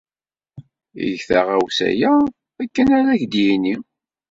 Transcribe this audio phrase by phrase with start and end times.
[1.05, 2.09] Eg taɣawsa-a
[2.63, 3.75] akken ara ak-d-yini.